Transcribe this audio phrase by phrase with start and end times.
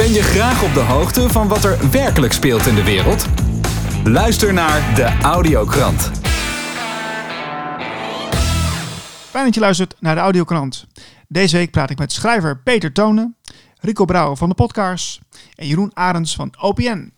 [0.00, 3.26] Ben je graag op de hoogte van wat er werkelijk speelt in de wereld?
[4.04, 6.00] Luister naar de Audiokrant.
[9.30, 10.86] Fijn dat je luistert naar de Audiokrant.
[11.28, 13.36] Deze week praat ik met schrijver Peter Tonen,
[13.80, 15.20] Rico Brouwer van de Podcast
[15.54, 17.12] en Jeroen Arends van OPN.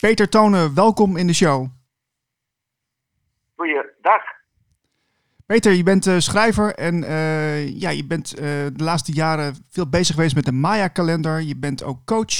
[0.00, 1.66] Peter Tonen, welkom in de show.
[3.54, 4.35] Goeiedag.
[5.46, 8.42] Peter, je bent uh, schrijver en uh, ja, je bent uh,
[8.78, 11.40] de laatste jaren veel bezig geweest met de Maya-kalender.
[11.40, 12.36] Je bent ook coach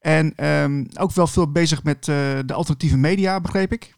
[0.00, 2.04] en um, ook wel veel bezig met
[2.48, 3.92] de alternatieve media, begreep ik?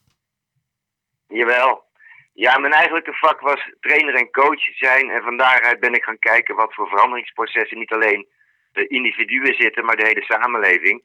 [1.29, 1.85] Jawel.
[2.33, 5.11] Ja, mijn eigenlijke vak was trainer en coach zijn.
[5.11, 8.27] En van daaruit ben ik gaan kijken wat voor veranderingsprocessen niet alleen
[8.73, 10.97] de individuen zitten, maar de hele samenleving.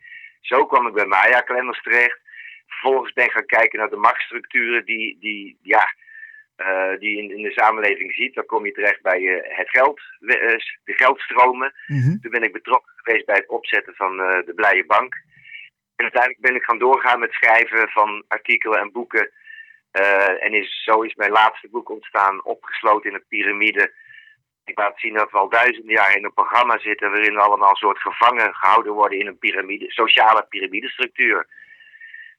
[0.42, 2.20] Zo kwam ik bij Maya-kalenders terecht.
[2.68, 5.94] Vervolgens ben ik gaan kijken naar de machtsstructuren die, die, ja,
[6.62, 8.36] uh, die in, in, de samenleving ziet.
[8.36, 10.36] Dan kom je terecht bij uh, het geld, uh,
[10.84, 11.74] de geldstromen.
[11.88, 12.22] Mm-hmm.
[12.22, 15.16] Toen ben ik betrokken geweest bij het opzetten van de Blije Bank.
[15.96, 19.32] En uiteindelijk ben ik gaan doorgaan met schrijven van artikelen en boeken.
[20.40, 23.94] en is, zo is mijn laatste boek ontstaan, opgesloten in een piramide.
[24.66, 27.70] Ik laat zien dat we al duizenden jaar in een programma zitten waarin we allemaal
[27.70, 31.48] een soort gevangen gehouden worden in een piramide, sociale piramidestructuur.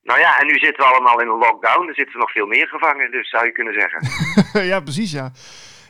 [0.03, 1.89] Nou ja, en nu zitten we allemaal in een lockdown.
[1.89, 4.01] Er zitten nog veel meer gevangen, dus zou je kunnen zeggen.
[4.73, 5.31] ja, precies, ja.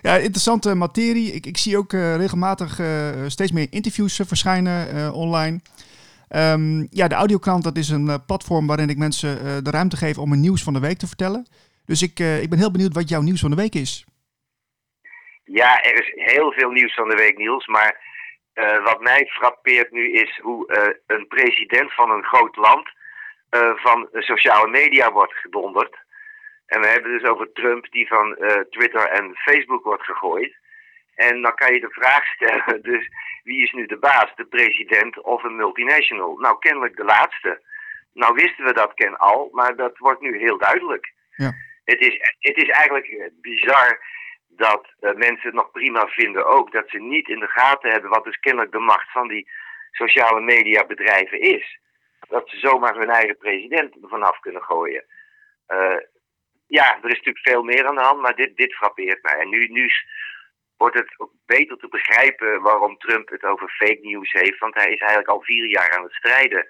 [0.01, 1.33] Ja, interessante materie.
[1.33, 2.87] Ik, ik zie ook uh, regelmatig uh,
[3.27, 5.61] steeds meer interviews uh, verschijnen online.
[6.37, 10.33] Um, ja, de Audiokrant, dat is een platform waarin ik mensen de ruimte geef om
[10.33, 11.47] een nieuws van de week te vertellen.
[11.87, 14.05] Dus ik, ik ben heel benieuwd wat jouw nieuws van de week is.
[15.45, 17.67] Ja, er is heel veel nieuws van de week, Niels.
[17.67, 18.01] Maar
[18.85, 22.89] wat mij frappeert nu is hoe een president van een groot land
[23.75, 25.97] van sociale media wordt gedonderd.
[26.67, 30.55] En we hebben dus over Trump die van uh, Twitter en Facebook wordt gegooid.
[31.15, 33.09] En dan kan je de vraag stellen, dus
[33.43, 36.37] wie is nu de baas, de president of een multinational?
[36.37, 37.61] Nou, kennelijk de laatste.
[38.13, 41.13] Nou wisten we dat ken al, maar dat wordt nu heel duidelijk.
[41.37, 41.53] Ja.
[41.85, 44.01] Het, is, het is eigenlijk bizar
[44.49, 48.11] dat uh, mensen het nog prima vinden ook dat ze niet in de gaten hebben
[48.11, 49.49] wat dus kennelijk de macht van die
[49.91, 51.81] sociale media bedrijven is
[52.33, 55.05] dat ze zomaar hun eigen president vanaf kunnen gooien.
[55.69, 56.01] Uh,
[56.67, 59.39] ja, er is natuurlijk veel meer aan de hand, maar dit, dit frappeert mij.
[59.39, 59.91] En nu, nu
[60.77, 61.11] wordt het
[61.47, 64.59] beter te begrijpen waarom Trump het over fake news heeft.
[64.59, 66.67] Want hij is eigenlijk al vier jaar aan het strijden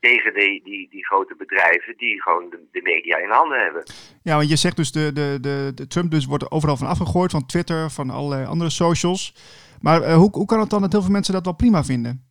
[0.00, 3.82] tegen die, die, die grote bedrijven die gewoon de, de, media in handen hebben.
[4.22, 7.30] Ja, want je zegt dus de, de, de, de Trump dus wordt overal van afgegooid,
[7.30, 9.34] van Twitter, van alle andere socials.
[9.80, 12.28] Maar uh, hoe, hoe kan het dan dat heel veel mensen dat wel prima vinden?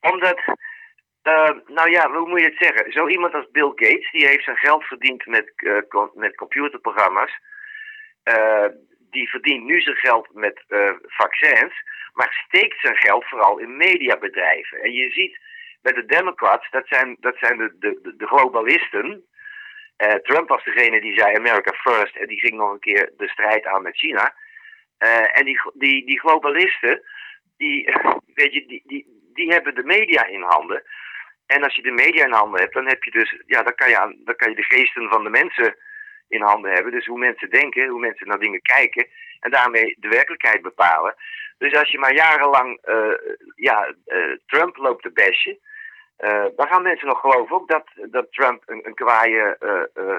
[0.00, 0.56] Omdat
[1.22, 2.92] uh, nou ja, hoe moet je het zeggen?
[2.92, 7.38] Zo iemand als Bill Gates, die heeft zijn geld verdiend met, uh, met computerprogramma's.
[8.24, 8.66] Uh,
[9.10, 10.64] die verdient nu zijn geld met
[11.06, 11.74] vaccins,
[12.12, 14.80] maar steekt zijn geld vooral in mediabedrijven.
[14.80, 15.38] En je ziet
[15.82, 19.26] bij de Democrats, dat zijn, dat zijn de, de, de globalisten.
[20.22, 23.66] Trump was degene die zei America first en die ging nog een keer de strijd
[23.66, 24.34] aan met China.
[25.32, 27.02] en die, die, die globalisten,
[27.56, 27.92] die,
[28.34, 30.82] weet je, die, die, die hebben de media in handen.
[31.54, 33.88] En als je de media in handen hebt, dan heb je dus, ja, dan kan
[33.88, 35.76] je, dan kan je de geesten van de mensen
[36.28, 36.92] in handen hebben.
[36.92, 39.06] Dus hoe mensen denken, hoe mensen naar dingen kijken.
[39.40, 41.14] En daarmee de werkelijkheid bepalen.
[41.58, 45.58] Dus als je maar jarenlang uh, ja, uh, Trump loopt te bashen.
[46.18, 49.56] Uh, dan gaan mensen nog geloven ook dat, dat Trump een, een kwaaie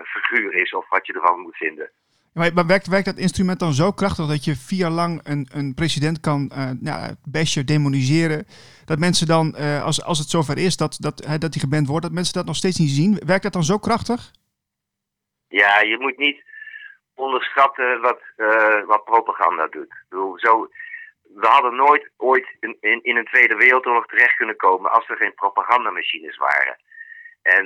[0.03, 0.73] figuur is.
[0.73, 1.89] Of wat je ervan moet vinden.
[2.33, 5.73] Maar werkt, werkt dat instrument dan zo krachtig dat je vier jaar lang een, een
[5.73, 8.45] president kan uh, nou, bashen, demoniseren?
[8.85, 12.03] Dat mensen dan, uh, als, als het zover is dat, dat, dat hij geband wordt,
[12.03, 13.21] dat mensen dat nog steeds niet zien.
[13.25, 14.31] Werkt dat dan zo krachtig?
[15.47, 16.43] Ja, je moet niet
[17.13, 18.21] onderschatten wat,
[18.85, 19.91] wat propaganda doet.
[19.91, 20.69] Ik bedoel, zo,
[21.35, 25.17] we hadden nooit ooit in, in, in een Tweede Wereldoorlog terecht kunnen komen als er
[25.17, 26.77] geen propagandamachines waren.
[27.41, 27.65] En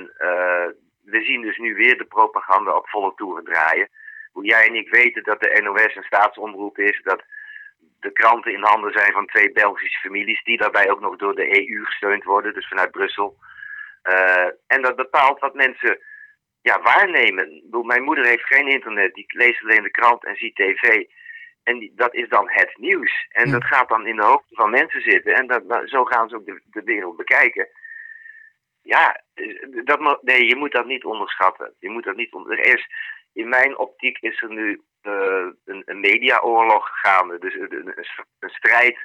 [1.04, 3.88] we zien dus nu weer de propaganda op volle toeren draaien
[4.38, 7.22] hoe jij en ik weten dat de NOS een staatsomroep is, dat
[8.00, 11.68] de kranten in handen zijn van twee Belgische families, die daarbij ook nog door de
[11.68, 13.36] EU gesteund worden, dus vanuit Brussel.
[14.02, 15.98] Uh, en dat bepaalt wat mensen
[16.62, 17.60] ja, waarnemen.
[17.64, 21.04] Bedoel, mijn moeder heeft geen internet, die leest alleen de krant en ziet tv.
[21.62, 23.26] En die, dat is dan het nieuws.
[23.28, 25.34] En dat gaat dan in de hoofden van mensen zitten.
[25.34, 27.68] En dat, nou, zo gaan ze ook de, de wereld bekijken.
[28.82, 29.22] Ja,
[29.84, 31.74] dat, nee, je moet dat niet onderschatten.
[31.78, 32.86] Je moet dat niet onder, er is,
[33.38, 37.38] in mijn optiek is er nu uh, een, een mediaoorlog gaande.
[37.38, 37.92] Dus een,
[38.38, 38.98] een, strijd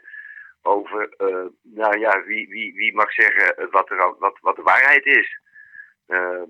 [0.62, 5.06] over, uh, nou ja, wie, wie, wie mag zeggen wat, er, wat, wat de waarheid
[5.06, 5.40] is.
[6.08, 6.44] Uh,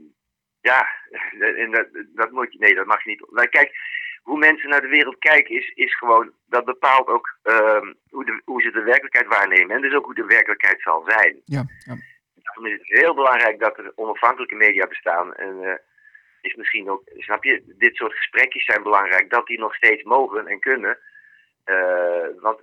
[0.61, 0.87] ja,
[1.63, 3.31] en dat, dat moet je, nee, dat mag je niet.
[3.31, 3.71] Maar kijk,
[4.21, 8.41] hoe mensen naar de wereld kijken is, is gewoon, dat bepaalt ook ehm, hoe, de,
[8.45, 9.75] hoe ze de werkelijkheid waarnemen.
[9.75, 11.41] En dus ook hoe de werkelijkheid zal zijn.
[11.45, 11.95] Ja, ja.
[12.33, 15.33] Daarom is het heel belangrijk dat er onafhankelijke media bestaan.
[15.33, 15.81] En
[16.43, 20.47] is misschien ook, snap je, dit soort gesprekjes zijn belangrijk, dat die nog steeds mogen
[20.47, 20.97] en kunnen.
[21.65, 22.59] Uh, want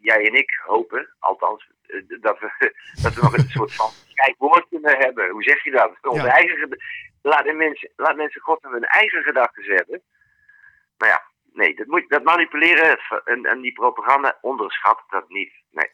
[0.00, 2.50] jij en ik hopen, althans, uh, dat, we,
[3.02, 3.90] dat we nog een soort van
[4.38, 5.30] woord kunnen hebben.
[5.30, 5.92] Hoe zeg je dat?
[6.02, 6.32] Onze ja.
[6.32, 6.78] eigen,
[7.22, 10.02] laat, mensen, laat mensen God hun eigen gedachten hebben.
[10.98, 11.22] Maar ja,
[11.52, 15.52] nee, dat, moet, dat manipuleren en, en die propaganda onderschat dat niet.
[15.70, 15.88] Nee.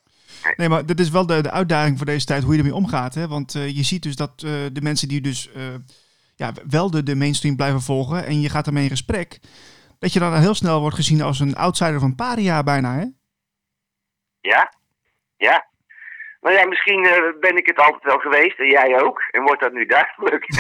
[0.45, 0.55] Nee.
[0.57, 3.15] nee, maar dat is wel de, de uitdaging voor deze tijd, hoe je ermee omgaat.
[3.15, 3.29] Hè?
[3.29, 5.51] Want uh, je ziet dus dat uh, de mensen die dus
[6.37, 9.39] ja, wel de, de mainstream blijven volgen en je gaat ermee in gesprek,
[9.99, 13.05] dat je dan heel snel wordt gezien als een outsider van paria bijna, hè?
[14.41, 14.73] Ja,
[15.37, 15.67] ja.
[16.41, 17.03] Nou ja, misschien
[17.41, 19.21] ben ik het altijd wel geweest en jij ook.
[19.31, 20.49] En wordt dat nu duidelijk.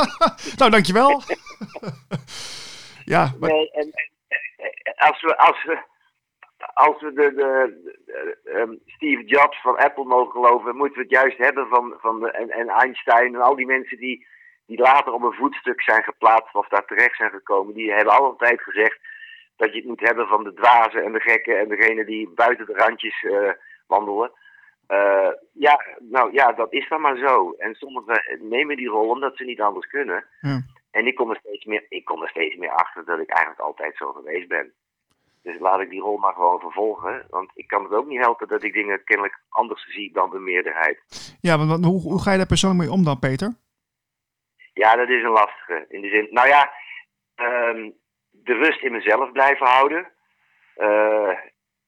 [0.58, 1.22] nou, dankjewel.
[3.04, 3.50] ja, maar...
[3.50, 5.86] nee, en, en, als we, als we
[6.74, 11.10] als we de, de, de um, Steve Jobs van Apple mogen geloven, moeten we het
[11.10, 14.26] juist hebben van, van de, en, en Einstein en al die mensen die,
[14.68, 17.74] die later op een voetstuk zijn geplaatst of daar terecht zijn gekomen.
[17.74, 18.98] Die hebben altijd gezegd
[19.56, 22.66] dat je het moet hebben van de dwazen en de gekken en degene die buiten
[22.66, 23.50] de randjes uh,
[23.86, 24.30] wandelen.
[24.88, 27.54] Uh, ja, nou ja, dat is dan maar zo.
[27.58, 30.24] En sommigen nemen die rol omdat ze niet anders kunnen.
[30.40, 30.62] Ja.
[30.90, 33.60] En ik kom, er steeds meer, ik kom er steeds meer achter dat ik eigenlijk
[33.60, 34.72] altijd zo geweest ben.
[35.42, 37.26] Dus laat ik die rol maar gewoon vervolgen.
[37.30, 40.38] Want ik kan het ook niet helpen dat ik dingen kennelijk anders zie dan de
[40.38, 40.98] meerderheid.
[41.40, 43.54] Ja, want hoe, hoe ga je daar persoonlijk mee om dan, Peter?
[44.78, 45.86] Ja, dat is een lastige.
[45.88, 46.72] In de zin, nou ja,
[47.36, 47.94] um,
[48.30, 50.12] de rust in mezelf blijven houden.
[50.76, 51.38] Uh,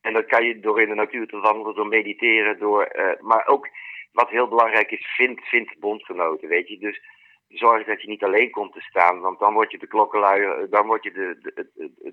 [0.00, 2.90] en dat kan je door in de natuur te wandelen, door mediteren, door.
[2.96, 3.68] Uh, maar ook
[4.12, 6.78] wat heel belangrijk is, vind, vind bondgenoten, weet je.
[6.78, 7.00] Dus
[7.48, 10.86] zorg dat je niet alleen komt te staan, want dan word je de klokkenluier, dan
[10.86, 11.52] word je de, de,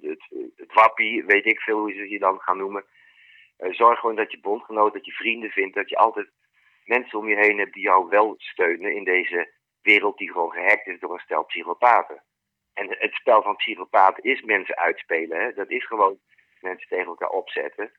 [0.01, 0.23] het,
[0.55, 2.83] het, wappie, weet ik veel hoe ze je dan gaan noemen.
[3.57, 6.29] Zorg gewoon dat je bondgenoot, dat je vrienden vindt, dat je altijd
[6.85, 10.87] mensen om je heen hebt die jou wel steunen in deze wereld die gewoon gehackt
[10.87, 12.23] is door een stel psychopaten.
[12.73, 15.53] En het spel van psychopaten is mensen uitspelen, hè?
[15.53, 16.19] dat is gewoon
[16.61, 17.91] mensen tegen elkaar opzetten.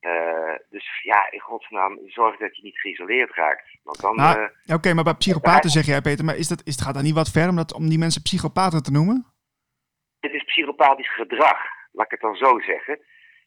[0.00, 3.78] Uh, dus ja, in godsnaam, zorg dat je niet geïsoleerd raakt.
[3.82, 6.62] Want dan, nou, uh, Oké, okay, maar bij psychopaten zeg jij, Peter, maar is dat,
[6.64, 9.26] is, gaat dat niet wat ver om, dat, om die mensen psychopaten te noemen?
[10.20, 11.58] Het is psychopathisch gedrag,
[11.92, 13.00] laat ik het dan zo zeggen.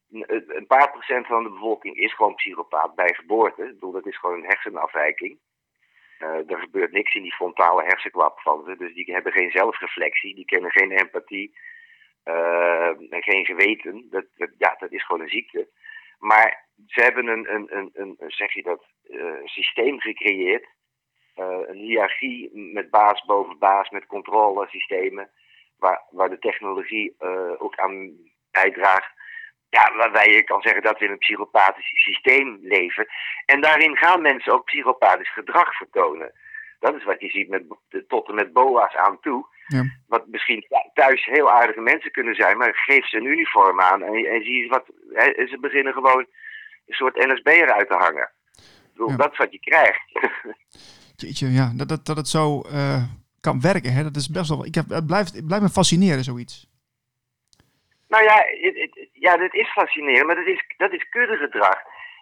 [0.09, 3.63] Een, een paar procent van de bevolking is gewoon psychopaat bij geboorte.
[3.63, 5.39] Ik bedoel, dat is gewoon een hersenafwijking.
[6.19, 8.75] Uh, er gebeurt niks in die frontale hersenklap van ze.
[8.77, 11.57] Dus die hebben geen zelfreflectie, die kennen geen empathie
[13.09, 14.07] en geen geweten.
[14.09, 14.25] Dat,
[14.57, 15.69] ja, dat is gewoon een ziekte.
[16.19, 20.67] Maar ze hebben een, een, een, een zeg je dat, uh, systeem gecreëerd.
[21.35, 25.29] Een hiërarchie met baas boven baas, met controlesystemen.
[25.77, 27.15] Waar, waar de technologie
[27.57, 28.17] ook aan
[28.51, 29.11] bijdraagt.
[29.69, 33.07] Ja, waarbij je kan zeggen dat we in een psychopathisch systeem leven.
[33.45, 36.31] En daarin gaan mensen ook psychopathisch gedrag vertonen.
[36.79, 37.63] Dat is wat je ziet met,
[38.07, 39.45] tot en met boa's aan toe.
[39.67, 39.83] Ja.
[40.07, 44.13] Wat misschien thuis heel aardige mensen kunnen zijn, maar geef ze een uniform aan en,
[44.13, 44.85] en zie je wat.
[45.13, 46.25] Hè, ze beginnen gewoon
[46.85, 48.31] een soort NSB'er uit te hangen.
[48.91, 49.15] Bedoel, Ja.
[49.15, 50.01] Dat is wat je krijgt.
[51.21, 53.03] Jeetje, ja, dat, dat, dat het zo eh,
[53.39, 54.03] kan werken, hè?
[54.03, 54.65] dat is best wel.
[54.65, 56.67] Ik heb, het, blijft, het blijft me fascineren, zoiets.
[58.07, 61.81] Nou ja, het, het- ja, dat is fascinerend, maar dat is, dat is kuddegedrag.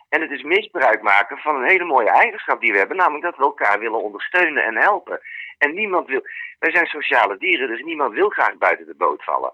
[0.10, 3.36] En het is misbruik maken van een hele mooie eigenschap die we hebben, namelijk dat
[3.38, 5.20] we elkaar willen ondersteunen en helpen.
[5.58, 6.22] En niemand wil,
[6.60, 9.54] wij zijn sociale dieren, dus niemand wil graag buiten de boot vallen.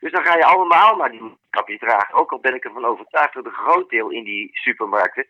[0.00, 2.14] Dus dan ga je allemaal naar die kapje dragen.
[2.14, 5.26] Ook al ben ik ervan overtuigd dat een groot deel in die supermarkten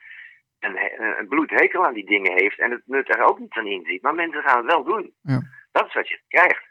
[0.61, 0.79] een,
[1.19, 4.03] een bloedhekel aan die dingen heeft en het nut er ook niet van inziet.
[4.03, 5.15] Maar mensen gaan het wel doen.
[5.23, 5.41] Ja.
[5.73, 6.65] Dat is wat je krijgt.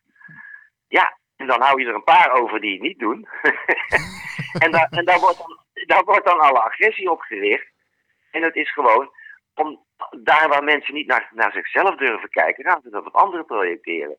[0.88, 3.28] Ja, en dan hou je er een paar over die het niet doen.
[4.64, 7.68] en daar, en daar, wordt dan, daar wordt dan alle agressie op gericht.
[8.32, 9.12] En het is gewoon,
[9.54, 13.46] om, daar waar mensen niet naar, naar zichzelf durven kijken, gaan ze dat op anderen
[13.46, 14.18] projecteren.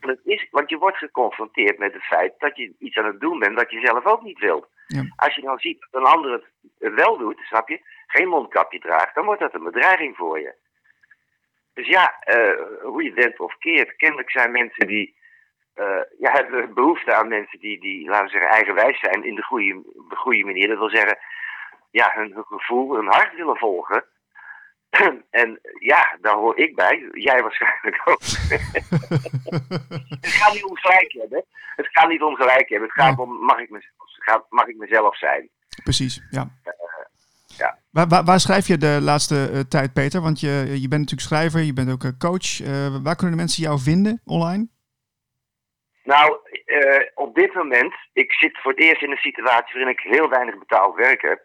[0.00, 3.20] En het is, want je wordt geconfronteerd met het feit dat je iets aan het
[3.20, 4.68] doen bent dat je zelf ook niet wilt.
[4.86, 5.04] Ja.
[5.16, 9.14] Als je nou ziet dat een ander het wel doet, snap je, geen mondkapje draagt,
[9.14, 10.54] dan wordt dat een bedreiging voor je.
[11.74, 15.16] Dus ja, eh, hoe je het bent of keert, kennelijk zijn mensen die
[16.18, 19.82] ja, hebben behoefte aan mensen die, die, laten we zeggen, eigenwijs zijn in de goede,
[20.08, 20.68] de goede manier.
[20.68, 21.18] Dat wil zeggen,
[21.90, 24.04] ja, hun, hun gevoel, hun hart willen volgen.
[25.30, 27.08] en ja, daar hoor ik bij.
[27.12, 28.20] Jij waarschijnlijk ook.
[30.20, 31.44] het gaat niet om gelijk hebben.
[31.76, 32.88] Het gaat niet om gelijk hebben.
[32.88, 33.22] Het gaat Ja.
[33.22, 35.48] om, mag ik, mezelf, mag ik mezelf zijn?
[35.84, 36.48] Precies, ja.
[37.46, 37.78] ja.
[37.90, 40.20] Waar, waar, waar schrijf je de laatste eh, tijd, Peter?
[40.20, 40.48] Want je,
[40.80, 42.60] je bent natuurlijk schrijver, je bent ook eh, coach.
[42.60, 44.68] Eh, waar kunnen de mensen jou vinden online?
[46.02, 50.00] Nou, uh, op dit moment, ik zit voor het eerst in een situatie waarin ik
[50.00, 51.44] heel weinig betaald werk heb.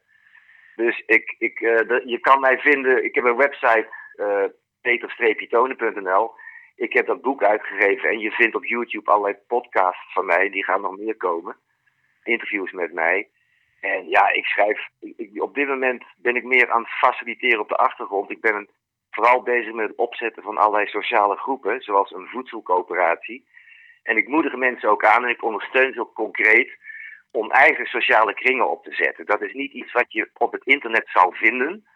[0.75, 4.43] Dus ik, ik, de, je kan mij vinden, ik heb een website, uh,
[4.81, 6.31] peter-tonen.nl.
[6.75, 10.63] Ik heb dat boek uitgegeven en je vindt op YouTube allerlei podcasts van mij, die
[10.63, 11.55] gaan nog meer komen.
[12.23, 13.29] Interviews met mij.
[13.81, 17.69] En ja, ik schrijf, ik, op dit moment ben ik meer aan het faciliteren op
[17.69, 18.31] de achtergrond.
[18.31, 18.67] Ik ben
[19.11, 23.47] vooral bezig met het opzetten van allerlei sociale groepen, zoals een voedselcoöperatie.
[24.07, 26.77] En ik moedig mensen ook aan en ik ondersteun ze ook concreet
[27.31, 29.25] om eigen sociale kringen op te zetten.
[29.25, 31.87] Dat is niet iets wat je op het internet zal vinden,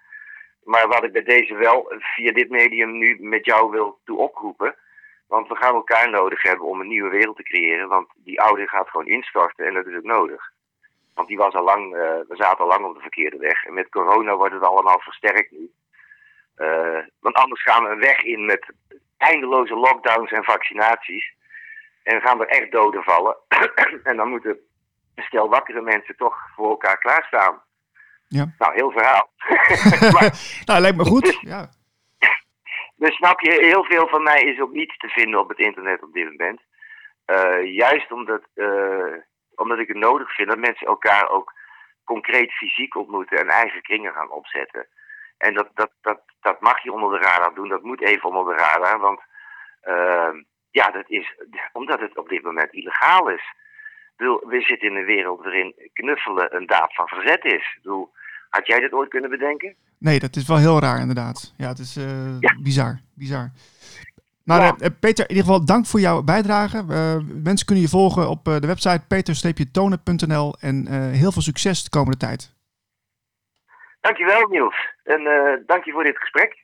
[0.64, 4.76] maar wat ik bij deze wel via dit medium nu met jou wil toe oproepen.
[5.28, 8.68] Want we gaan elkaar nodig hebben om een nieuwe wereld te creëren, want die oude
[8.68, 10.52] gaat gewoon instorten en dat is ook nodig.
[11.14, 13.66] Want die was al lang, uh, we zaten al lang op de verkeerde weg.
[13.66, 15.72] En met corona wordt het allemaal versterkt nu.
[16.58, 18.74] Uh, want anders gaan we een weg in met
[19.18, 21.40] eindeloze lockdowns en vaccinaties.
[22.04, 23.38] En gaan er echt doden vallen.
[24.04, 24.60] en dan moeten
[25.16, 27.62] een stel wakkere mensen toch voor elkaar klaarstaan.
[28.28, 28.54] Ja.
[28.58, 29.30] Nou, heel verhaal.
[30.16, 31.38] maar, nou, lijkt me goed.
[31.42, 31.70] ja.
[32.96, 36.04] Dus snap je, heel veel van mij is ook niet te vinden op het internet
[36.04, 36.62] op dit moment.
[37.26, 39.16] Uh, juist omdat, uh,
[39.56, 41.54] omdat ik het nodig vind dat mensen elkaar ook
[42.04, 44.88] concreet fysiek ontmoeten en eigen kringen gaan opzetten.
[45.38, 48.56] En dat, dat, dat, dat mag je onder de radar doen, dat moet even onder
[48.56, 49.20] de radar, want
[49.84, 51.36] uh, ja, dat is
[51.72, 53.56] omdat het op dit moment illegaal is.
[54.18, 57.78] Bedoel, we zitten in een wereld waarin knuffelen een daad van verzet is.
[57.82, 58.12] Bedoel,
[58.50, 59.76] had jij dit ooit kunnen bedenken?
[59.98, 61.54] Nee, dat is wel heel raar inderdaad.
[61.58, 62.56] Ja, het is uh, ja.
[62.62, 63.00] bizar.
[63.14, 63.50] bizar.
[64.44, 64.76] Maar ja.
[64.80, 66.78] uh, Peter, in ieder geval dank voor jouw bijdrage.
[66.78, 72.18] Uh, mensen kunnen je volgen op de website peter-tonen.nl en heel veel succes de komende
[72.18, 72.54] tijd.
[74.02, 74.90] Dankjewel Niels.
[75.04, 75.24] En
[75.66, 76.61] dank je voor dit gesprek.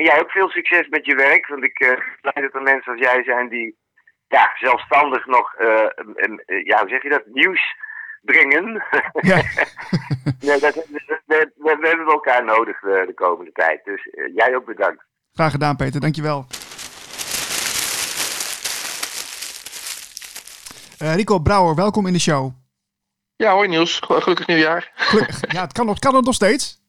[0.00, 1.88] En jij ook veel succes met je werk, want ik uh,
[2.20, 3.78] blij dat er mensen als jij zijn die
[4.28, 5.86] ja, zelfstandig nog, uh,
[6.64, 7.76] ja, hoe zeg je dat, nieuws
[8.20, 8.84] brengen.
[9.30, 9.36] Ja.
[10.46, 13.84] nee, dat, we, we, we, hebben elkaar nodig de, de komende tijd.
[13.84, 15.04] Dus uh, jij ook bedankt.
[15.32, 16.00] Graag gedaan, Peter.
[16.00, 16.46] Dankjewel.
[21.02, 22.50] Uh, Rico Brouwer, welkom in de show.
[23.36, 24.00] Ja, hoi Niels.
[24.04, 24.90] Gelukkig nieuwjaar.
[24.94, 25.52] Gelukkig.
[25.52, 26.79] Ja, het kan, nog, kan het nog steeds.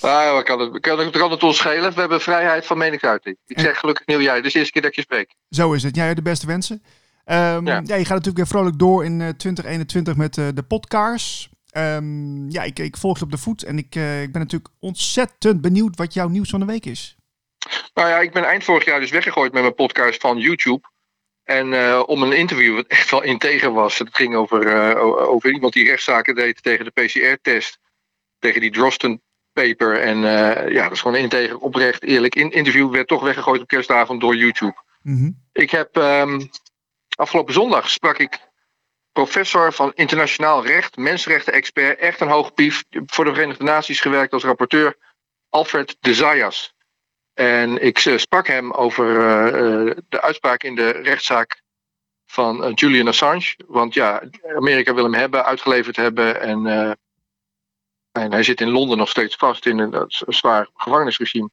[0.00, 1.92] Ah, kan het, kan, kan het ons schelen?
[1.94, 3.36] We hebben vrijheid van meningsuiting.
[3.46, 4.44] Ik zeg gelukkig nieuwjaar.
[4.44, 5.34] Is de eerste keer dat je spreekt.
[5.50, 5.96] Zo is het.
[5.96, 6.82] Jij de beste wensen.
[7.24, 7.80] Um, ja.
[7.84, 7.94] ja.
[7.94, 11.48] je gaat natuurlijk weer vrolijk door in uh, 2021 met uh, de podcast.
[11.76, 14.72] Um, ja, ik, ik, volg je op de voet en ik, uh, ik ben natuurlijk
[14.80, 17.16] ontzettend benieuwd wat jouw nieuws van de week is.
[17.94, 20.88] Nou ja, ik ben eind vorig jaar dus weggegooid met mijn podcast van YouTube.
[21.44, 23.98] En uh, om een interview wat echt wel integer was.
[23.98, 24.96] Het ging over,
[25.28, 27.78] over iemand die rechtszaken deed tegen de PCR-test.
[28.38, 29.22] Tegen die Drosten
[29.62, 30.00] paper.
[30.00, 32.90] En uh, ja, dat is gewoon een integer, oprecht, eerlijk in interview.
[32.90, 34.82] Werd toch weggegooid op kerstavond door YouTube.
[35.02, 35.44] Mm -hmm.
[35.52, 36.48] Ik heb um,
[37.16, 38.38] afgelopen zondag sprak ik
[39.12, 44.44] professor van internationaal recht, mensenrechten-expert, echt een hoge pief, voor de Verenigde Naties gewerkt als
[44.44, 44.96] rapporteur,
[45.48, 46.74] Alfred de Zayas.
[47.34, 51.62] En ik uh, sprak hem over uh, de uitspraak in de rechtszaak
[52.26, 53.54] van Julian Assange.
[53.66, 54.22] Want ja,
[54.56, 56.40] Amerika wil hem hebben, uitgeleverd hebben.
[56.40, 56.98] En
[58.22, 61.50] en hij zit in Londen nog steeds vast in een, zwaar gevangenisregime.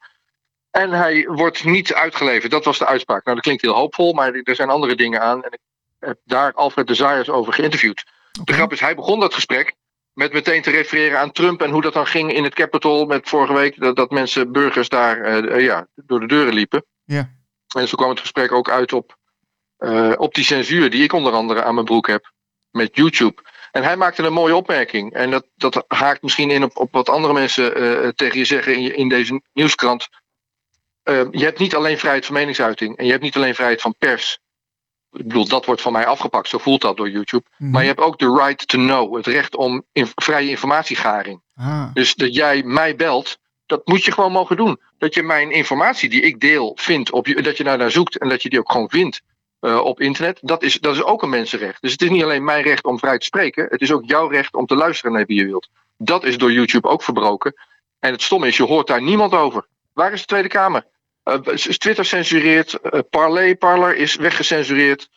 [0.71, 2.51] En hij wordt niet uitgeleverd.
[2.51, 3.23] Dat was de uitspraak.
[3.23, 5.43] Nou, dat klinkt heel hoopvol, maar er zijn andere dingen aan.
[5.43, 5.59] En ik
[5.99, 8.03] heb daar Alfred de Zayers over geïnterviewd.
[8.43, 9.75] De grap is, hij begon dat gesprek
[10.13, 13.29] met meteen te refereren aan Trump en hoe dat dan ging in het Capitol met
[13.29, 13.79] vorige week.
[13.79, 16.85] Dat, dat mensen, burgers daar uh, ja, door de deuren liepen.
[17.03, 17.29] Ja.
[17.75, 19.17] En zo kwam het gesprek ook uit op,
[19.79, 22.31] uh, op die censuur die ik onder andere aan mijn broek heb
[22.71, 23.41] met YouTube.
[23.75, 25.13] En hij maakte een mooie opmerking.
[25.13, 28.75] En dat, dat haakt misschien in op, op wat andere mensen uh, tegen je zeggen
[28.75, 30.09] in, in deze nieuwskrant.
[31.03, 32.97] Uh, je hebt niet alleen vrijheid van meningsuiting.
[32.97, 34.39] En je hebt niet alleen vrijheid van pers.
[35.11, 36.47] Ik bedoel, dat wordt van mij afgepakt.
[36.47, 37.43] Zo voelt dat door YouTube.
[37.47, 37.71] Mm -hmm.
[37.71, 39.15] Maar je hebt ook de right to know.
[39.15, 41.41] Het recht om in, vrije informatiegaring.
[41.55, 41.93] Ah.
[41.93, 43.37] Dus dat jij mij belt.
[43.65, 44.79] Dat moet je gewoon mogen doen.
[44.97, 47.11] Dat je mijn informatie die ik deel vindt.
[47.11, 48.17] Op je, dat je naar daar zoekt.
[48.17, 49.21] En dat je die ook gewoon vindt.
[49.65, 51.81] Uh, op internet, dat is, dat is ook een mensenrecht.
[51.81, 54.27] Dus het is niet alleen mijn recht om vrij te spreken, het is ook jouw
[54.27, 55.69] recht om te luisteren naar wie je wilt.
[55.97, 57.53] Dat is door YouTube ook verbroken.
[57.99, 59.67] En het stomme is, je hoort daar niemand over.
[59.93, 60.85] Waar is de Tweede Kamer?
[61.23, 65.09] Uh, Twitter censureert, uh, Parler, Parler is weggecensureerd.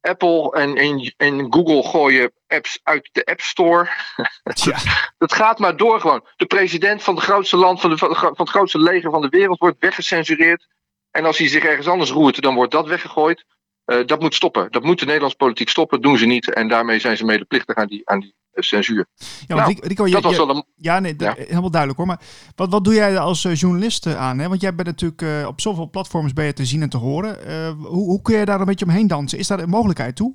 [0.00, 3.88] Apple en, en, en Google gooien apps uit de App Store.
[4.54, 4.78] Ja.
[5.18, 6.26] dat gaat maar door gewoon.
[6.36, 9.58] De president van het grootste land, van, de, van het grootste leger van de wereld
[9.58, 10.66] wordt weggecensureerd.
[11.10, 13.44] En als hij zich ergens anders roert, dan wordt dat weggegooid.
[13.86, 14.66] Uh, dat moet stoppen.
[14.70, 16.00] Dat moet de Nederlandse politiek stoppen.
[16.00, 16.52] Dat doen ze niet.
[16.52, 19.06] En daarmee zijn ze medeplichtig aan die, aan die censuur.
[19.46, 20.64] Ja, nou, Rico, je, dat was wel een...
[20.76, 21.34] ja, nee, ja.
[21.36, 22.08] helemaal duidelijk hoor.
[22.08, 22.20] Maar
[22.56, 24.38] wat, wat doe jij als uh, journalist aan?
[24.38, 24.48] Hè?
[24.48, 27.38] Want jij bent natuurlijk uh, op zoveel platforms ben je te zien en te horen.
[27.76, 29.38] hoe, hoe kun je daar een beetje omheen dansen?
[29.38, 30.34] Is daar een mogelijkheid toe?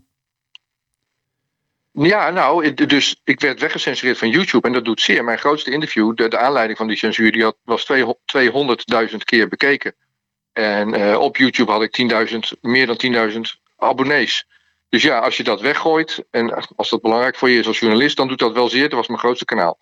[1.94, 5.24] Ja, nou, dus ik werd weggecensureerd van YouTube en dat doet zeer.
[5.24, 7.88] Mijn grootste interview, de, de aanleiding van die censuur, die had, was
[9.12, 9.96] 200.000 keer bekeken.
[10.54, 13.40] En eh, op YouTube had ik 10.000, meer dan 10.000
[13.78, 14.48] abonnees.
[14.90, 18.18] Dus ja, als je dat weggooit en als dat belangrijk voor je is als journalist,
[18.18, 18.82] dan doet dat wel zeer.
[18.90, 19.78] Dat was mijn grootste kanaal.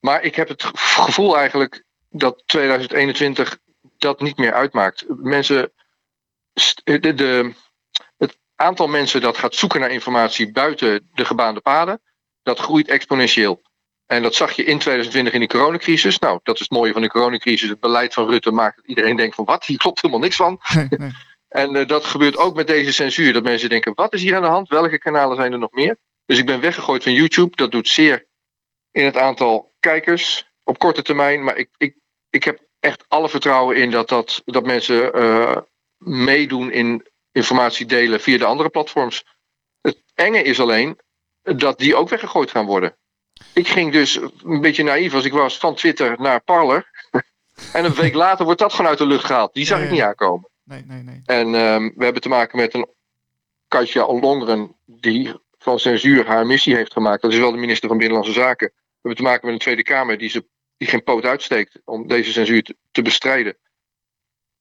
[0.00, 3.58] Maar ik heb het ge- gevoel eigenlijk dat 2021
[3.98, 5.04] dat niet meer uitmaakt.
[5.08, 5.72] Mensen,
[6.84, 7.54] de, de,
[8.16, 12.00] het aantal mensen dat gaat zoeken naar informatie buiten de gebaande paden,
[12.42, 13.62] dat groeit exponentieel.
[14.10, 16.18] En dat zag je in 2020 in die coronacrisis.
[16.18, 17.68] Nou, dat is het mooie van de coronacrisis.
[17.68, 20.60] Het beleid van Rutte maakt dat iedereen denkt van wat, hier klopt helemaal niks van.
[20.74, 21.10] Nee, nee.
[21.48, 23.32] En eh, dat gebeurt ook met deze censuur.
[23.32, 24.68] Dat mensen denken, wat is hier aan de hand?
[24.68, 25.96] Welke kanalen zijn er nog meer?
[26.26, 27.56] Dus ik ben weggegooid van YouTube.
[27.56, 28.26] Dat doet zeer
[28.90, 31.44] in het aantal kijkers op korte termijn.
[31.44, 31.96] Maar ik, ik,
[32.30, 35.56] ik heb echt alle vertrouwen in dat, dat, dat mensen eh,
[35.98, 39.24] meedoen in informatie delen via de andere platforms.
[39.80, 40.98] Het enge is alleen
[41.42, 42.96] dat die ook weggegooid gaan worden.
[43.52, 46.90] Ik ging dus een beetje naïef als ik was van Twitter naar Parler.
[47.72, 49.54] en een week later wordt dat gewoon uit de lucht gehaald.
[49.54, 50.48] Die zag ik niet aankomen.
[50.64, 51.22] nee, nee, nee.
[51.24, 52.88] En ehm, we hebben te maken met een
[53.68, 57.22] Katja Ollongren die van censuur haar missie heeft gemaakt.
[57.22, 58.72] Dat is wel de minister van Binnenlandse Zaken.
[58.74, 62.06] We hebben te maken met een Tweede Kamer die, ze, die geen poot uitsteekt om
[62.06, 63.56] deze censuur te, te bestrijden.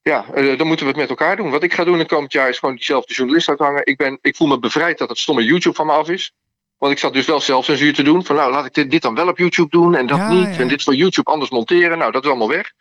[0.01, 1.49] Ja, eh, dan moeten we het met elkaar doen.
[1.49, 3.85] Wat ik ga doen in het komend jaar is gewoon diezelfde journalist uithangen.
[3.85, 6.33] Ik, ben, ik voel me bevrijd dat het stomme YouTube van me af is.
[6.79, 8.25] Want ik zat dus wel zelfcensuur te doen.
[8.25, 10.55] Van nou, laat ik dit, dit dan wel op YouTube doen en dat Ja, niet.
[10.55, 10.61] ja.
[10.61, 11.97] En dit voor YouTube anders monteren.
[11.97, 12.71] Nou, dat is allemaal weg.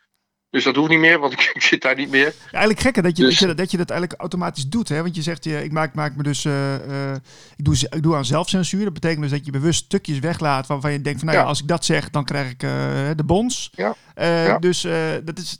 [0.51, 2.25] Dus dat hoeft niet meer, want ik, ik zit daar niet meer.
[2.25, 4.89] Ja, eigenlijk gekker dat je, Dus- dat, je, dat je dat eigenlijk automatisch doet.
[4.89, 5.01] Hè?
[5.01, 7.15] Want je zegt, ja, ik maak, maak me dus, eh, eh,
[7.55, 8.83] ik, doe, ik doe aan zelfcensuur.
[8.83, 11.61] Dat betekent dus dat je bewust stukjes weglaat waarvan je denkt van, nou ja, als
[11.61, 12.69] ik dat zeg, dan krijg ik eh,
[13.15, 13.71] de bons.
[14.15, 14.55] Eh.
[14.59, 15.57] Dus eh, dat is,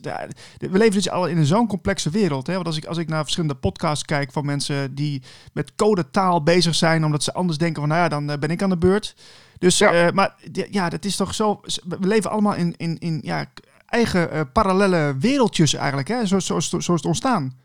[0.58, 2.46] we leven dus al in zo'n complexe wereld.
[2.46, 2.54] Hè?
[2.54, 6.74] Want als ik, als ik naar verschillende podcasts kijk van mensen die met codetaal bezig
[6.74, 9.14] zijn, omdat ze anders denken van, nou ja, dan eh, ben ik aan de beurt.
[9.58, 9.92] Dus, Ja.
[9.92, 10.34] eh, maar
[10.70, 11.60] ja, dat is toch zo.
[11.84, 13.46] We leven allemaal in, in, in ja,
[13.90, 16.26] eigen eh, parallele wereldjes eigenlijk, hè?
[16.26, 17.58] Zo, zo, zo, is het ontstaan.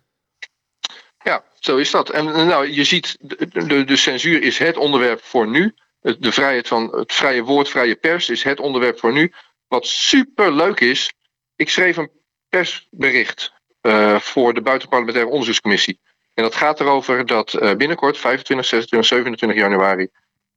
[1.23, 2.09] Ja, zo is dat.
[2.09, 5.75] En nou, je ziet, de, de, censuur is het onderwerp voor nu.
[6.01, 9.33] De vrijheid van het vrije woord, vrije pers is het onderwerp voor nu.
[9.67, 11.13] Wat super leuk is,
[11.55, 12.11] ik schreef een
[12.49, 15.99] persbericht eh, voor de Buitenparlementaire Onderzoekscommissie.
[16.33, 20.07] En dat gaat erover dat eh, binnenkort, 25, 26, 27 januari,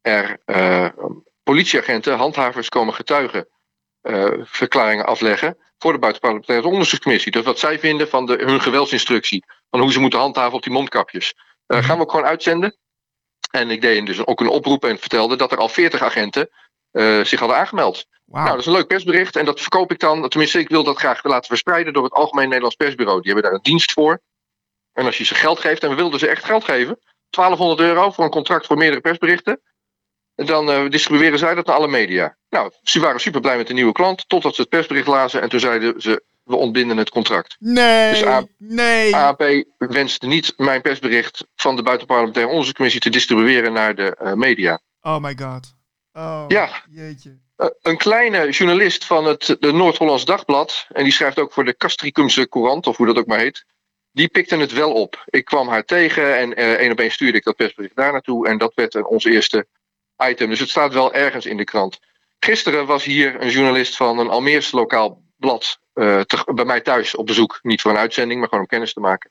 [0.01, 0.41] er
[1.43, 3.49] politieagenten, handhavers komen getuigen,
[4.43, 7.33] verklaringen afleggen voor de Buitenparlementaire Onderzoekscommissie.
[7.33, 10.73] Dus wat zij vinden van de, hun geweldsinstructie van hoe ze moeten handhaven op die
[10.73, 11.35] mondkapjes.
[11.67, 12.77] Eh, gaan we ook gewoon uitzenden.
[13.51, 16.51] En ik deed dus ook een oproep en vertelde dat er al 40 agenten
[16.91, 18.07] eh, zich hadden aangemeld.
[18.25, 20.29] Nou, dat is een leuk persbericht en dat verkoop ik dan.
[20.29, 23.21] Tenminste, ik wil dat graag laten verspreiden door het Algemeen Nederlands Persbureau.
[23.21, 24.21] Die hebben daar een dienst voor.
[24.93, 26.99] En als je ze geld geeft, en we wilden ze echt geld geven,
[27.31, 29.61] 1200 euro voor een contract voor meerdere persberichten.
[30.39, 32.37] En dan eh, distribueren zij dat naar alle media.
[32.51, 35.49] Nou, ze waren super blij met de nieuwe klant, totdat ze het persbericht lazen en
[35.49, 37.57] toen zeiden ze, we ontbinden het contract.
[37.59, 39.15] nee, Dus A- nee.
[39.17, 44.81] AAP wenst niet mijn persbericht van de Buitenparlementaire Onderzoekscommissie te distribueren naar de eh, media.
[45.03, 45.75] Oh my god.
[46.13, 46.83] Oh, Ja.
[46.91, 47.39] jeetje.
[47.57, 51.77] Eh, een kleine journalist van het de Noord-Hollands Dagblad, en die schrijft ook voor de
[51.77, 53.65] Castricumse Courant, of hoe dat ook maar heet,
[54.13, 55.25] die pikte het wel op.
[55.27, 58.59] Ik kwam haar tegen en één op één stuurde ik dat persbericht daar naartoe en
[58.59, 59.67] dat werd ons eerste
[60.19, 60.49] item.
[60.49, 61.99] Dus het staat wel ergens in de krant.
[62.39, 66.21] Gisteren was hier een journalist van een Almeers lokaal blad eh,
[66.55, 67.59] bij mij thuis op bezoek.
[67.63, 69.31] Niet voor een uitzending, maar gewoon om kennis te maken.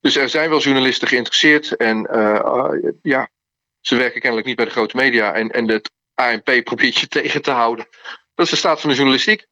[0.00, 3.30] Dus er zijn wel journalisten geïnteresseerd en eh, ja,
[3.80, 7.42] ze werken kennelijk niet bij de grote media en, en het ANP probeert je tegen
[7.42, 7.86] te houden.
[8.34, 9.46] Dat is de staat van de journalistiek.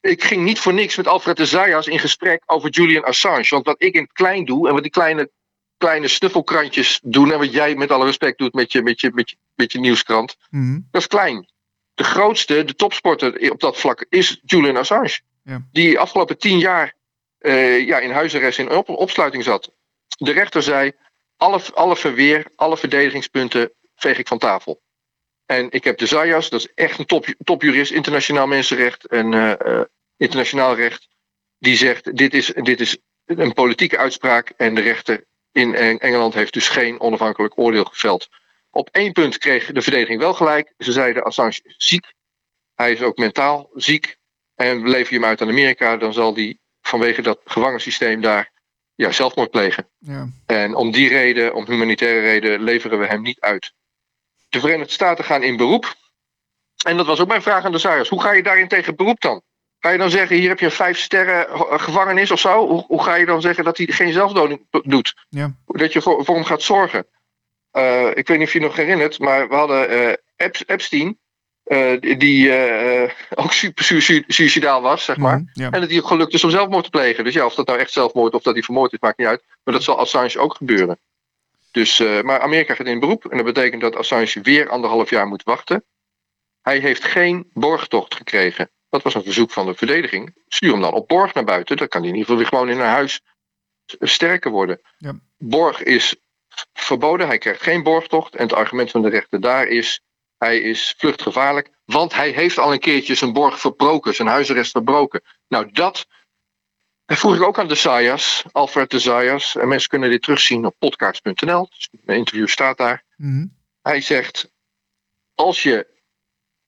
[0.00, 3.48] Ik ging niet voor niks met Alfred de Zayas in gesprek over Julian Assange.
[3.48, 5.30] Want wat ik in het klein doe en wat die kleine,
[5.76, 9.30] kleine snuffelkrantjes doen en wat jij met alle respect doet met je, met je, met
[9.30, 10.80] je, met je nieuwskrant, Mhm.
[10.90, 11.48] dat is klein.
[11.94, 15.20] De grootste, de topsporter op dat vlak is Julian Assange.
[15.42, 15.66] Ja.
[15.72, 16.94] Die afgelopen tien jaar
[17.38, 19.72] eh, ja, in huisarrest in op, opsluiting zat.
[20.18, 20.92] De rechter zei,
[21.36, 24.80] alle, alle verweer, alle verdedigingspunten veeg ik van tafel.
[25.46, 29.60] En ik heb de Zayas, dat is echt een top, topjurist, internationaal mensenrecht en eh,
[29.80, 29.84] eh,
[30.16, 31.08] internationaal recht.
[31.58, 35.24] Die zegt, dit is, dit is een politieke uitspraak en de rechter
[35.56, 38.28] in Eng- Engeland heeft dus geen onafhankelijk oordeel geveld.
[38.70, 40.74] Op één punt kreeg de verdediging wel gelijk.
[40.78, 42.12] Ze zeiden Assange is ziek.
[42.74, 44.16] Hij is ook mentaal ziek.
[44.54, 48.52] En lever je hem uit aan Amerika, dan zal hij vanwege dat gevangensysteem daar
[48.94, 49.88] ja, zelfmoord plegen.
[49.98, 50.28] Ja.
[50.46, 53.72] En om die reden, om humanitaire reden, leveren we hem niet uit.
[54.48, 55.94] De Verenigde Staten gaan in beroep.
[56.84, 58.08] En dat was ook mijn vraag aan de Zayas.
[58.08, 59.42] Hoe ga je daarin tegen beroep dan?
[59.86, 62.66] Ga je dan zeggen, hier heb je een vijf sterren eh, gevangenis of zo?
[62.68, 65.14] Hoe, hoe ga je dan zeggen dat hij geen zelfdoding doet?
[65.28, 65.54] Ja.
[65.66, 67.06] Dat je voor, voor hem gaat zorgen?
[67.70, 70.12] eh, ik weet niet of je je nog herinnert, maar we hadden uh,
[70.66, 71.18] Epstein,
[71.64, 72.52] uh, die
[73.42, 73.84] ook super
[74.26, 75.38] suicidaal was, zeg maar.
[75.38, 77.24] Mm, En dat hij ook gelukt is om zelfmoord te plegen.
[77.24, 79.42] Dus ja, of dat nou echt zelfmoord of dat hij vermoord is, maakt niet uit.
[79.64, 80.98] Maar dat zal Assange ook gebeuren.
[81.70, 85.42] Dus, maar Amerika gaat in beroep en dat betekent dat Assange weer anderhalf jaar moet
[85.42, 85.84] wachten.
[86.62, 88.70] Hij heeft geen borgtocht gekregen.
[88.96, 90.34] Dat was een verzoek van de verdediging.
[90.48, 91.76] Stuur hem dan op borg naar buiten.
[91.76, 93.20] Dan kan hij in ieder geval weer gewoon in een huis
[94.00, 94.80] sterker worden.
[94.98, 95.20] Ja.
[95.38, 96.16] Borg is
[96.72, 97.26] verboden.
[97.26, 98.34] Hij krijgt geen borgtocht.
[98.34, 100.00] En het argument van de rechter daar is:
[100.38, 101.70] hij is vluchtgevaarlijk.
[101.84, 105.22] Want hij heeft al een keertje zijn borg verbroken, zijn huisarrest verbroken.
[105.48, 106.06] Nou, dat
[107.06, 109.56] vroeg ik ook aan de Sayas, Alfred de Sayas.
[109.56, 111.68] En mensen kunnen dit terugzien op podcast.nl.
[111.68, 113.04] Dus mijn interview staat daar.
[113.16, 113.46] Mhm.
[113.82, 114.50] Hij zegt:
[115.34, 115.86] als je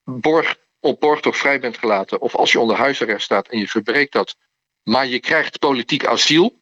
[0.04, 4.12] borg, op borgtocht vrij bent gelaten, of als je onder huisarrest staat en je verbreekt
[4.12, 4.36] dat,
[4.82, 6.60] maar je krijgt politiek asiel,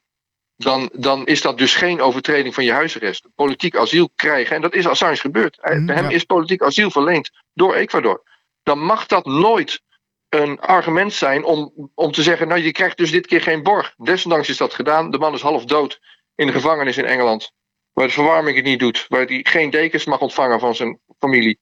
[0.57, 3.26] dan, dan is dat dus geen overtreding van je huisarrest.
[3.35, 5.59] Politiek asiel krijgen, en dat is Assange gebeurd.
[5.62, 8.22] Mm, hem is politiek asiel verleend door Ecuador.
[8.62, 9.81] Dan mag dat nooit
[10.29, 13.94] een argument zijn om, om te zeggen: Nou, je krijgt dus dit keer geen borg.
[13.96, 15.11] Desondanks is dat gedaan.
[15.11, 16.00] De man is half dood
[16.35, 17.52] in de gevangenis in Engeland.
[17.92, 19.05] Waar de verwarming het niet doet.
[19.09, 21.59] Waar hij geen dekens mag ontvangen van zijn familie.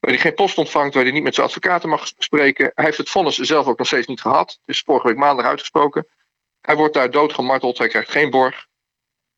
[0.00, 0.94] Waar hij geen post ontvangt.
[0.94, 2.70] Waar hij niet met zijn advocaten mag spreken.
[2.74, 4.50] Hij heeft het vonnis zelf ook nog steeds niet gehad.
[4.50, 6.06] Het is vorige week maandag uitgesproken.
[6.60, 8.66] Hij wordt daar doodgemarteld, hij krijgt geen borg.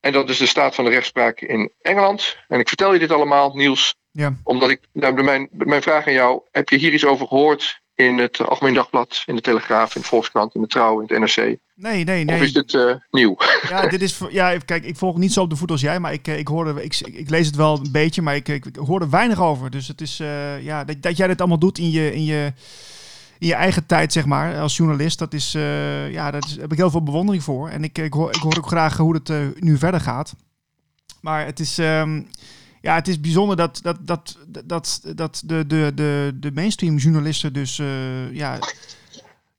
[0.01, 2.37] En dat is de staat van de rechtspraak in Engeland.
[2.49, 4.37] En ik vertel je dit allemaal, Niels, ja.
[4.45, 8.19] omdat ik, nou, mijn, mijn vraag aan jou, heb je hier iets over gehoord in
[8.19, 11.59] het Algemeen Dagblad, in de Telegraaf, in de Volkskrant, in de Trouw, in het NRC?
[11.75, 12.37] Nee, nee, nee.
[12.37, 13.37] Of is dit uh, nieuw?
[13.69, 16.13] Ja, dit is, ja, kijk, ik volg niet zo op de voet als jij, maar
[16.13, 18.77] ik, eh, ik, hoorde, ik, ik lees het wel een beetje, maar ik, ik, ik
[18.77, 19.71] hoor er weinig over.
[19.71, 22.53] Dus het is, uh, ja, dat, dat jij dit allemaal doet in je, in je
[23.39, 25.19] in je eigen tijd, zeg maar, als journalist.
[25.19, 27.69] Dat is, uh, ja, daar heb ik heel veel bewondering voor.
[27.69, 30.35] En ik, ik, hoor, ik hoor ook graag hoe het nu verder gaat.
[31.21, 32.29] Maar het is, um,
[32.81, 37.53] ja, het is bijzonder dat, dat, dat, dat, dat de, de, de, de mainstream journalisten
[37.53, 38.59] dus uh, ja,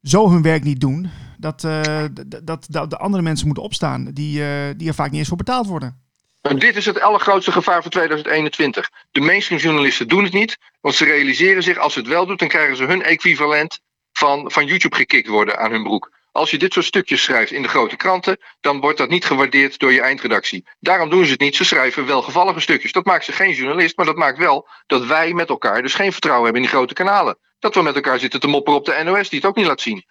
[0.04, 1.10] zo hun werk niet doen.
[1.38, 1.62] Dat,
[2.44, 4.44] dat, dat de andere mensen moeten opstaan die,
[4.76, 6.02] die er vaak niet eens voor betaald worden.
[6.42, 8.90] En dit is het allergrootste gevaar voor 2021.
[9.12, 12.38] De mainstream journalisten doen het niet, want ze realiseren zich als ze het wel doen,
[12.38, 13.80] dan krijgen ze hun equivalent
[14.12, 16.12] van, van YouTube gekikt worden aan hun broek.
[16.32, 19.80] Als je dit soort stukjes schrijft in de grote kranten, dan wordt dat niet gewaardeerd
[19.80, 20.68] door je eindredactie.
[20.80, 21.56] Daarom doen ze het niet.
[21.56, 22.92] Ze schrijven welgevallige stukjes.
[22.92, 26.12] Dat maakt ze geen journalist, maar dat maakt wel dat wij met elkaar dus geen
[26.12, 27.38] vertrouwen hebben in die grote kanalen.
[27.60, 29.82] Dat we met elkaar zitten te mopperen op de NOS, die het ook niet laat
[29.82, 30.06] zien.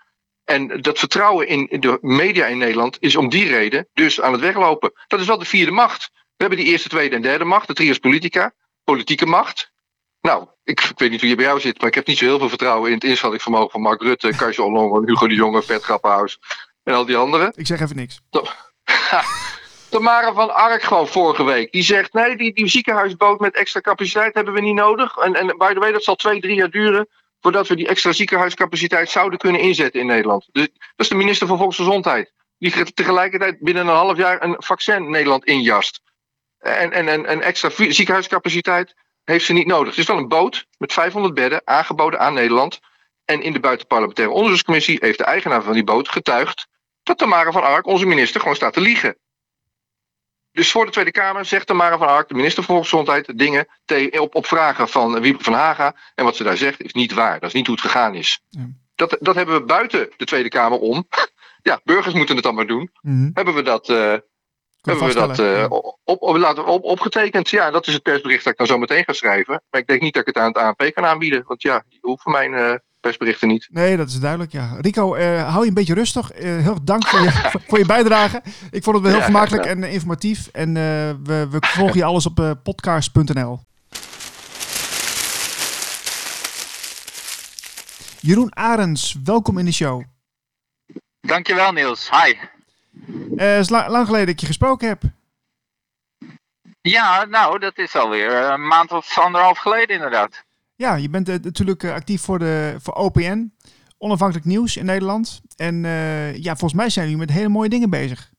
[0.44, 4.40] En dat vertrouwen in de media in Nederland is om die reden dus aan het
[4.40, 4.92] weglopen.
[5.06, 6.10] Dat is wel de vierde macht.
[6.12, 8.52] We hebben die eerste, tweede en derde macht, de trias politica,
[8.84, 9.72] politieke macht.
[10.20, 12.24] Nou, ik, ik, weet niet hoe je bij jou zit, maar ik heb niet zo
[12.24, 15.82] heel veel vertrouwen in het inschattingsvermogen van Mark Rutte, Kajsa Ollongren, Hugo de Jonge, Vert
[15.82, 16.38] Grappenhaus
[16.82, 17.52] en al die anderen.
[17.56, 18.20] Ik zeg even niks.
[19.90, 21.72] Tamara van Ark gewoon vorige week.
[21.72, 25.16] Die zegt, nee, die, die ziekenhuisboot met extra capaciteit hebben we niet nodig.
[25.16, 27.08] En, en by the way, dat zal twee, drie jaar duren
[27.40, 30.48] voordat we die extra ziekenhuiscapaciteit zouden kunnen inzetten in Nederland.
[30.52, 32.32] Dus, dat is de minister van Volksgezondheid.
[32.58, 36.00] Die tegelijkertijd binnen een half jaar een vaccin Nederland injast.
[36.58, 39.88] En, en, en, en extra ziekenhuiscapaciteit heeft ze niet nodig.
[39.88, 42.80] Het is wel een boot met 500 bedden aangeboden aan Nederland.
[43.24, 46.68] En in de buitenparlementaire onderzoekscommissie heeft de eigenaar van die boot getuigd
[47.02, 49.16] dat Tamara van Ark, onze minister, gewoon staat te liegen.
[50.52, 53.66] Dus voor de Tweede Kamer zegt Tamara van Ark, de minister van Volksgezondheid, dingen
[54.20, 55.96] op, op vragen van Wieper van Haga.
[56.14, 57.40] En wat ze daar zegt is niet waar.
[57.40, 58.42] Dat is niet hoe het gegaan is.
[58.48, 58.68] Ja.
[58.94, 61.08] Dat, dat hebben we buiten de Tweede Kamer om.
[61.62, 62.90] ja, burgers moeten het dan maar doen.
[63.00, 63.30] Mhm.
[63.34, 64.14] Hebben we dat, uh,
[64.80, 65.66] hebben we dat uh,
[66.04, 67.50] op, op, laten, op, opgetekend?
[67.50, 69.62] Ja, dat is het persbericht dat ik dan zo meteen ga schrijven.
[69.70, 71.44] Maar ik denk niet dat ik het aan het ANP kan aanbieden.
[71.46, 73.68] Want ja, die hoeven mijn uh, persberichten niet.
[73.70, 74.76] Nee, dat is duidelijk, ja.
[74.80, 76.30] Rico, uh, hou je een beetje rustig.
[76.34, 77.30] heel dank voor je,
[77.68, 78.42] voor je bijdrage.
[78.70, 80.48] Ik vond het wel heel ja, gemakkelijk en informatief.
[80.52, 80.74] En
[81.24, 83.60] we, we volgen je alles op podcast.nl.
[88.20, 90.02] Jeroen Arends, welkom in de show.
[91.20, 92.34] Dankjewel Niels, hi.
[93.40, 95.02] Uh, is lang geleden dat ik je gesproken heb.
[96.80, 100.44] Ja, nou, dat is alweer een maand of anderhalf geleden inderdaad.
[100.76, 103.52] Ja, je bent uh, natuurlijk uh, actief voor, de, voor OPN,
[103.98, 105.40] onafhankelijk nieuws in Nederland.
[105.56, 105.82] En
[106.36, 108.30] ja, volgens mij zijn jullie met hele mooie dingen bezig.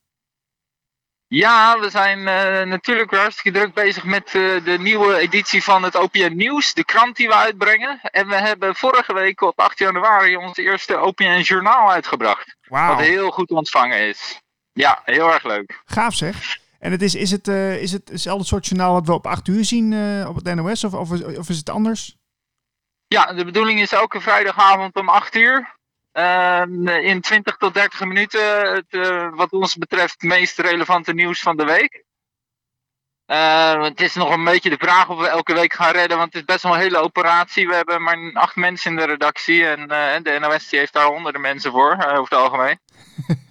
[1.26, 2.22] Ja, we zijn
[2.68, 4.30] natuurlijk hartstikke druk bezig met
[4.64, 8.00] de nieuwe editie van het OPN Nieuws, de krant die we uitbrengen.
[8.02, 12.56] En we hebben vorige week op 8 januari ons eerste OPN Journaal uitgebracht.
[12.68, 12.88] Wow.
[12.88, 14.42] Wat heel goed ontvangen is.
[14.72, 15.82] Ja, heel erg leuk.
[15.84, 16.60] Gaaf zeg.
[16.78, 19.48] En het is, is, het, uh, is het hetzelfde soort journaal wat we op 8
[19.48, 22.16] uur zien uh, op het NOS of, of, of, is het anders?
[23.06, 25.80] Ja, de bedoeling is elke vrijdagavond om 8 uur.
[26.12, 26.62] Uh,
[27.02, 31.56] in 20 tot 30 minuten het, uh, wat ons betreft het meest relevante nieuws van
[31.56, 32.04] de week.
[33.26, 36.32] Uh, het is nog een beetje de vraag of we elke week gaan redden, want
[36.32, 37.68] het is best wel een hele operatie.
[37.68, 39.88] We hebben maar acht mensen in de redactie en
[40.22, 42.78] de NOS die heeft daar honderden mensen voor, over het algemeen.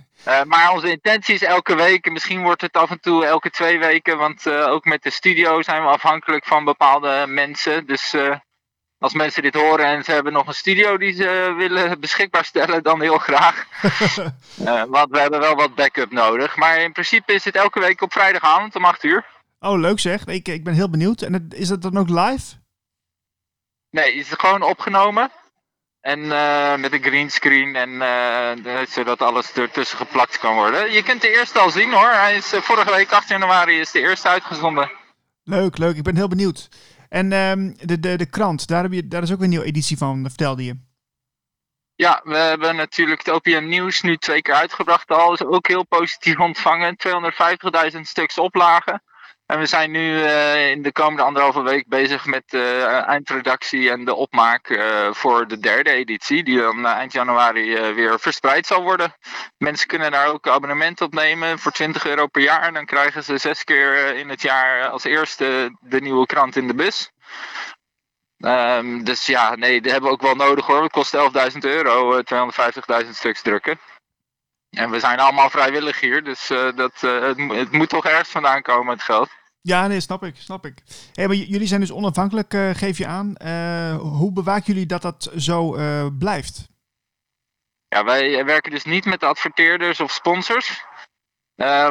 [0.44, 4.18] maar onze intentie is elke week, misschien wordt het af en toe elke twee weken,
[4.18, 7.86] want ook met de studio zijn we afhankelijk van bepaalde mensen.
[7.86, 8.16] Dus
[9.02, 12.84] als mensen dit horen en ze hebben nog een studio die ze willen beschikbaar stellen,
[12.84, 13.66] dan heel graag.
[14.90, 16.56] want we hebben wel wat backup nodig.
[16.56, 19.26] Maar in principe is het elke week op vrijdagavond om 8 uur.
[19.60, 20.26] Oh, leuk zeg.
[20.26, 21.22] Ik, ik ben heel benieuwd.
[21.22, 22.56] En is dat dan ook live?
[23.90, 25.32] Nee, het is gewoon opgenomen.
[26.02, 30.92] En uh, met een greenscreen en uh, zodat alles ertussen geplakt kan worden.
[30.92, 32.10] Je kunt de eerste al zien hoor.
[32.10, 34.92] Hij is uh, vorige week 8 januari is de eerste uitgezonden.
[35.44, 35.96] Leuk, leuk.
[35.96, 36.70] Ik ben heel benieuwd.
[37.10, 39.98] En um, de, de, de krant, daar, heb je, daar is ook een nieuwe editie
[39.98, 40.76] van, vertelde je.
[41.96, 45.34] Ja, we hebben natuurlijk het OPM Nieuws nu twee keer uitgebracht al.
[45.34, 46.98] Is ook heel positief ontvangen.
[47.94, 49.04] 250.000 stuks oplagen.
[49.52, 54.06] En we zijn nu uh, in de komende anderhalve week bezig met uh, eindredactie en
[54.06, 59.16] de opmaak uh, voor de derde editie, die dan eind januari weer verspreid zal worden.
[59.58, 62.64] Mensen kunnen daar ook abonnement op nemen voor 20 euro per jaar.
[62.64, 66.68] En dan krijgen ze zes keer in het jaar als eerste de nieuwe krant in
[66.68, 67.12] de bus.
[68.38, 70.84] Um, dus ja, nee, dat hebben we ook wel nodig hoor.
[70.84, 72.22] Het kost 11.000 euro,
[73.04, 73.80] 250.000 stuks drukken.
[74.70, 77.02] En we zijn allemaal vrijwillig hier, dus dat, het,
[77.52, 79.40] het moet toch ergens vandaan komen, het geld.
[79.64, 80.84] Ja, nee, snap ik, snap ik.
[81.14, 83.36] Hey, maar jullie zijn dus onafhankelijk, uh, geef je aan.
[83.46, 86.70] Uh, hoe bewaken jullie dat dat zo uh, blijft?
[87.88, 90.86] Ja, wij werken dus niet met adverteerders of sponsors.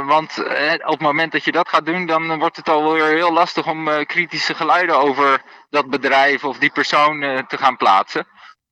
[0.04, 0.38] want
[0.84, 4.04] op het moment dat je dat gaat doen, dan wordt het alweer heel lastig om
[4.06, 8.26] kritische geluiden over dat bedrijf of die persoon te gaan plaatsen.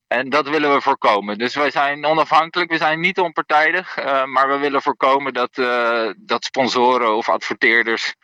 [0.07, 1.39] En dat willen we voorkomen.
[1.39, 5.55] Dus wij zijn onafhankelijk, we zijn niet onpartijdig, maar we willen voorkomen dat,
[6.17, 8.15] dat sponsoren of adverteerders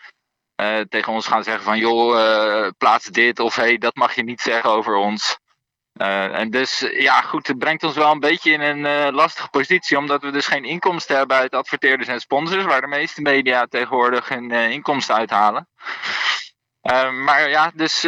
[0.56, 4.22] uh, tegen ons gaan zeggen van joh, uh, plaats dit of hey, dat mag je
[4.22, 5.38] niet zeggen over ons.
[5.94, 9.98] Uh, en dus ja, goed, het brengt ons wel een beetje in een lastige positie,
[9.98, 14.28] omdat we dus geen inkomsten hebben uit adverteerders en sponsors, waar de meeste media tegenwoordig
[14.28, 15.68] hun inkomsten uithalen.
[17.24, 17.98] maar ja, dus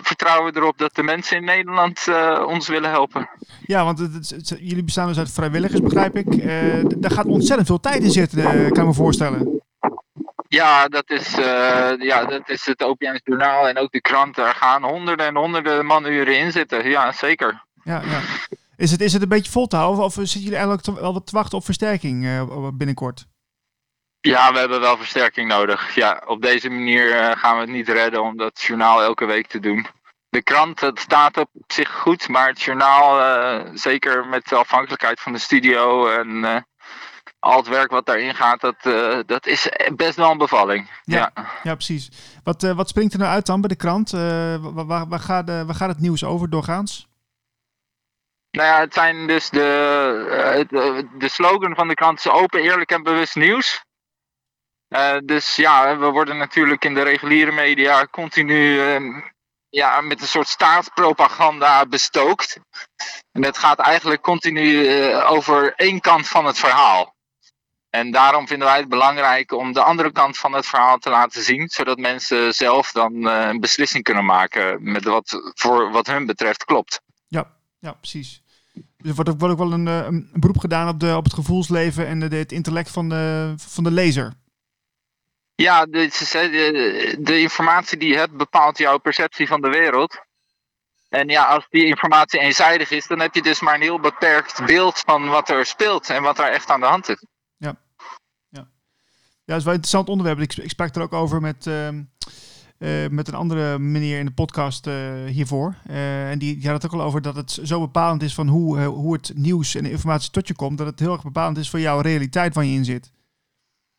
[0.00, 2.08] vertrouwen we erop dat de mensen in Nederland
[2.46, 3.28] ons willen helpen.
[3.62, 6.42] Ja, want het, jullie bestaan dus uit vrijwilligers, begrijp ik.
[7.00, 9.55] daar gaat ontzettend veel tijd in zitten, kan ik me voorstellen.
[10.48, 14.34] Ja, dat is, uh, ja, dat is het OPM's journaal en ook de krant.
[14.34, 16.88] Daar gaan honderden en honderden manuren in zitten.
[16.88, 17.64] Ja, zeker.
[17.82, 18.20] Ja, ja.
[18.76, 21.26] Is, het, is het een beetje vol te houden of zitten jullie eigenlijk wel wat
[21.26, 23.26] te wachten op versterking uh, binnenkort?
[24.20, 25.94] Ja, we hebben wel versterking nodig.
[25.94, 29.46] Ja, op deze manier uh, gaan we het niet redden om dat journaal elke week
[29.46, 29.86] te doen.
[30.28, 33.20] De krant, het staat op zich goed, maar het journaal,
[33.74, 36.64] zeker met de afhankelijkheid van de studio en
[37.38, 40.90] al het werk wat daarin gaat, dat, uh, dat is best wel een bevalling.
[41.04, 41.46] Ja, ja.
[41.62, 42.10] ja precies.
[42.44, 44.12] Wat, uh, wat springt er nou uit dan bij de krant?
[44.12, 44.20] Uh,
[44.60, 47.08] waar, waar, waar, gaat, waar gaat het nieuws over doorgaans?
[48.50, 52.90] Nou ja, het zijn dus de, de, de slogan van de krant is open, eerlijk
[52.90, 53.84] en bewust nieuws.
[55.24, 58.80] dus ja, we worden natuurlijk in de reguliere media continu
[59.68, 62.60] ja, met een soort staatspropaganda bestookt.
[63.32, 67.15] En dat gaat eigenlijk continu over één kant van het verhaal.
[67.96, 71.42] En daarom vinden wij het belangrijk om de andere kant van het verhaal te laten
[71.42, 76.26] zien, zodat mensen zelf dan uh, een beslissing kunnen maken met wat voor wat hun
[76.26, 77.00] betreft klopt.
[77.28, 78.42] Ja, ja precies.
[78.74, 81.24] Dus er wordt ook, wordt ook wel een, eh, een, beroep gedaan op, de, op
[81.24, 84.32] het gevoelsleven en de, het intellect van de, van de lezer.
[85.54, 90.20] Ja, de, de, de informatie die je hebt bepaalt jouw perceptie van de wereld.
[91.08, 94.66] En ja, als die informatie eenzijdig is, dan heb je dus maar een heel beperkt
[94.66, 97.24] beeld van wat er speelt en wat er echt aan de hand is.
[99.46, 100.40] Ja, dat is wel een interessant onderwerp.
[100.40, 101.88] Ik, ik sprak er ook over met, uh,
[102.78, 104.94] uh, met een andere meneer in de podcast uh,
[105.26, 105.74] hiervoor.
[105.86, 108.48] Eh, en die, die had het ook al over dat het zo bepalend is van
[108.48, 110.78] hoe, hoe het nieuws en informatie tot je komt.
[110.78, 113.10] Dat het heel erg bepalend is voor jouw realiteit waar je in zit.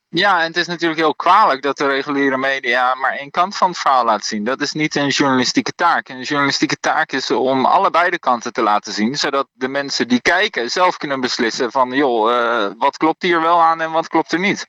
[0.10, 3.70] Ja, en het is natuurlijk heel kwalijk dat de reguliere media maar één kant van
[3.70, 4.44] het verhaal laat zien.
[4.44, 6.10] Dat is niet een journalistieke taak.
[6.10, 10.22] Een journalistieke taak is om allebei de kanten te laten zien, zodat de mensen die
[10.22, 14.32] kijken zelf kunnen beslissen van, joh, uh, wat klopt hier wel aan en wat klopt
[14.32, 14.66] er niet.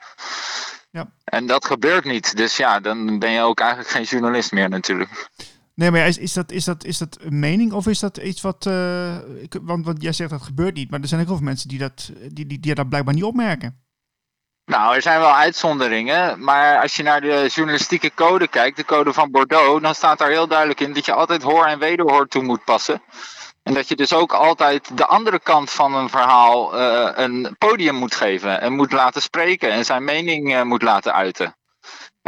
[0.91, 1.13] Ja.
[1.25, 2.37] En dat gebeurt niet.
[2.37, 5.29] Dus ja, dan ben je ook eigenlijk geen journalist meer natuurlijk.
[5.75, 8.41] Nee, maar is, is, dat, is, dat, is dat een mening of is dat iets
[8.41, 8.67] wat...
[8.67, 9.17] Uh,
[9.63, 11.79] want, want jij zegt dat gebeurt niet, maar er zijn ook heel veel mensen die
[11.79, 13.87] dat, die, die, die dat blijkbaar niet opmerken.
[14.69, 19.13] Nou, er zijn wel uitzonderingen, maar als je naar de journalistieke code kijkt, de code
[19.13, 22.43] van Bordeaux, dan staat daar heel duidelijk in dat je altijd hoor en wederhoor toe
[22.43, 23.03] moet passen.
[23.63, 27.95] En dat je dus ook altijd de andere kant van een verhaal uh, een podium
[27.95, 31.57] moet geven en moet laten spreken en zijn mening uh, moet laten uiten.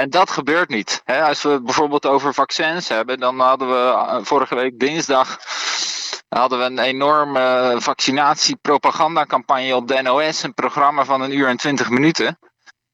[0.00, 1.02] En dat gebeurt niet.
[1.04, 5.38] als we bijvoorbeeld over vaccins hebben, dan hadden we vorige week dinsdag
[6.28, 10.42] hadden we een enorme vaccinatiepropagandacampagne op de NOS.
[10.42, 12.38] Een programma van een uur en twintig minuten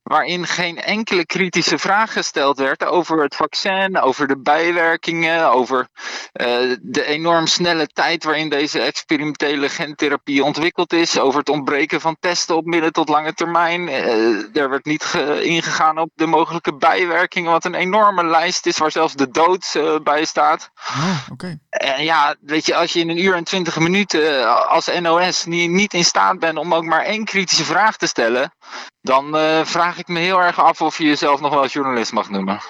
[0.07, 5.89] waarin geen enkele kritische vraag gesteld werd over het vaccin, over de bijwerkingen, over
[6.33, 12.17] uh, de enorm snelle tijd waarin deze experimentele gentherapie ontwikkeld is, over het ontbreken van
[12.21, 13.89] testen op midden tot lange termijn.
[13.89, 18.91] Uh, er werd niet ingegaan op de mogelijke bijwerkingen, wat een enorme lijst is waar
[18.91, 20.71] zelfs de dood uh, bij staat.
[20.89, 21.59] Oh, okay.
[21.69, 25.71] En ja, weet je, als je in een uur en twintig minuten als NOS niet,
[25.71, 28.53] niet in staat bent om ook maar één kritische vraag te stellen,
[29.01, 29.31] dan
[29.67, 32.61] vraag ik me heel erg af of je jezelf nog wel journalist mag noemen.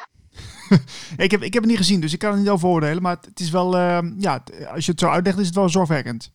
[1.16, 3.02] ik, heb, ik heb het niet gezien, dus ik kan het niet over oordelen.
[3.02, 4.42] Maar het is wel, uh, ja,
[4.74, 6.32] als je het zo uitlegt, is het wel zorgwekkend.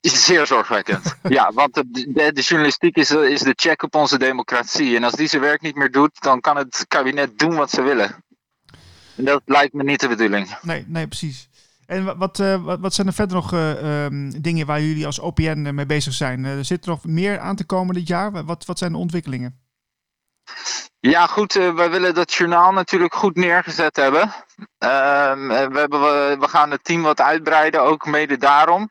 [0.00, 1.16] Is zeer zorgwekkend.
[1.28, 4.96] ja, want de, de, de, journalistiek is, is de check op onze democratie.
[4.96, 7.82] En als die zijn werk niet meer doet, dan kan het kabinet doen wat ze
[7.82, 8.24] willen.
[9.16, 10.56] En dat lijkt me niet de bedoeling.
[10.62, 11.48] Nee, nee precies.
[11.86, 15.18] En wat, uh, wat, wat, zijn er verder nog uh, um, dingen waar jullie als
[15.18, 16.44] OPN mee bezig zijn?
[16.44, 18.44] er zit er nog meer aan te komen dit jaar.
[18.44, 19.62] Wat, wat zijn de ontwikkelingen?
[21.00, 21.52] Ja, goed.
[21.52, 24.22] Wij willen dat journaal natuurlijk goed neergezet hebben.
[24.22, 25.32] Uh,
[25.68, 26.00] we, hebben
[26.40, 28.90] we, gaan het team wat uitbreiden, ook mede daarom.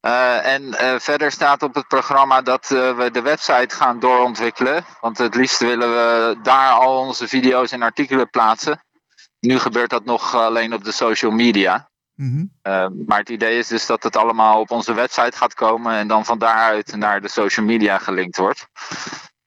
[0.00, 4.84] En verder staat op het programma dat we de website gaan doorontwikkelen.
[5.00, 8.82] Want het liefst willen we daar al onze video's en artikelen plaatsen.
[9.40, 11.90] Nu gebeurt dat nog alleen op de social media.
[12.14, 13.04] Mm -hmm.
[13.06, 16.24] maar het idee is dus dat het allemaal op onze website gaat komen en dan
[16.24, 18.68] van daaruit naar de social media gelinkt wordt.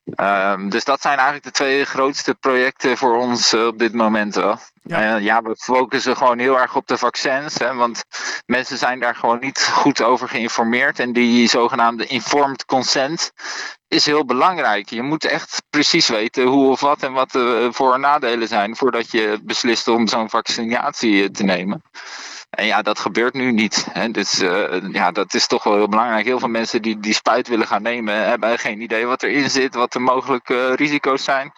[0.04, 4.36] Um, dus dat zijn eigenlijk de twee grootste projecten voor ons uh, op dit moment
[4.36, 4.60] wel.
[4.84, 5.16] Ja.
[5.16, 7.58] Uh, ja, we focussen gewoon heel erg op de vaccins.
[7.58, 8.04] Hè, want
[8.46, 11.00] mensen zijn daar gewoon niet goed over geïnformeerd.
[11.00, 13.32] En die zogenaamde informed consent
[13.88, 14.90] is heel belangrijk.
[14.90, 18.76] Je moet echt precies weten hoe of wat en wat de voor- en nadelen zijn
[18.76, 21.84] voordat je beslist om zo'n vaccinatie te nemen.
[22.52, 23.88] En ja, dat gebeurt nu niet.
[23.92, 24.10] Hè.
[24.10, 26.26] Dus uh, ja, dat is toch wel heel belangrijk.
[26.26, 29.76] Heel veel mensen die die spuit willen gaan nemen, hebben geen idee wat erin zit,
[29.76, 31.52] wat de mogelijke risico's zijn.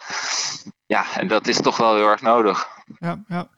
[0.86, 2.68] Ja, en dat is toch wel heel erg nodig.
[2.98, 3.48] Ja, ja.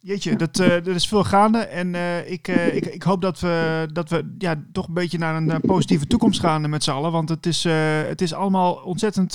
[0.00, 1.58] Jeetje, dat, er is veel gaande.
[1.58, 1.94] En
[2.30, 6.06] ik, ik, ik hoop dat we, dat we ja, toch een beetje naar een positieve
[6.06, 7.12] toekomst gaan met z'n allen.
[7.12, 7.64] Want het is,
[8.08, 9.32] het is allemaal ontzettend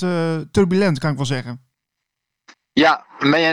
[0.50, 1.69] turbulent, kan ik wel zeggen.
[2.72, 3.04] Ja,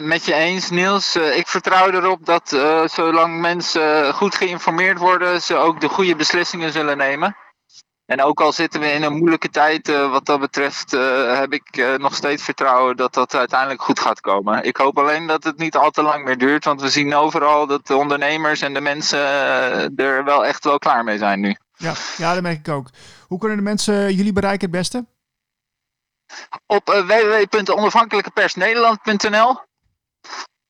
[0.01, 1.15] met je eens Niels.
[1.15, 6.15] Eh, ik vertrouw erop dat uh, zolang mensen goed geïnformeerd worden, ze ook de goede
[6.15, 7.35] beslissingen zullen nemen.
[8.05, 10.91] En ook al zitten we in een moeilijke tijd uh, wat dat betreft,
[11.27, 14.63] heb ik nog steeds vertrouwen dat dat uiteindelijk goed gaat komen.
[14.63, 17.67] Ik hoop alleen dat het niet al te lang meer duurt, want we zien overal
[17.67, 19.19] dat de ondernemers en de mensen
[19.95, 21.55] er wel echt wel klaar mee zijn nu.
[21.73, 22.89] Ja, ja, dat merk ik ook.
[23.27, 25.05] Hoe kunnen de mensen jullie bereiken het beste?
[26.65, 29.65] Op uh, www.onafhankelijkepersnederland.nl.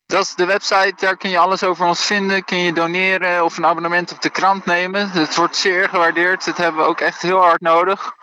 [0.06, 2.44] Dat is de website, daar kun je alles over ons vinden.
[2.44, 5.10] Kun je doneren of een abonnement op de krant nemen.
[5.10, 6.46] Het wordt zeer gewaardeerd.
[6.46, 8.14] Dat hebben we ook echt heel hard nodig.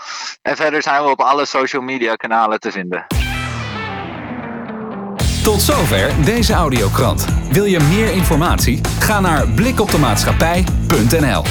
[0.42, 3.06] En verder zijn we op alle social media kanalen te vinden.
[5.42, 7.24] Tot zover deze audiokrant.
[7.50, 8.80] Wil je meer informatie?
[8.98, 11.42] Ga naar blikopdemaatschappij.nl